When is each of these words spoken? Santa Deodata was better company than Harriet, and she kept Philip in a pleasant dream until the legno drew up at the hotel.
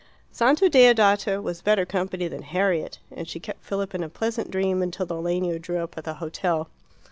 Santa 0.31 0.67
Deodata 0.67 1.43
was 1.43 1.61
better 1.61 1.85
company 1.85 2.27
than 2.27 2.41
Harriet, 2.41 2.97
and 3.11 3.27
she 3.27 3.39
kept 3.39 3.63
Philip 3.63 3.93
in 3.93 4.01
a 4.01 4.09
pleasant 4.09 4.49
dream 4.49 4.81
until 4.81 5.05
the 5.05 5.13
legno 5.13 5.61
drew 5.61 5.77
up 5.83 5.95
at 5.95 6.05
the 6.05 6.15
hotel. 6.15 6.69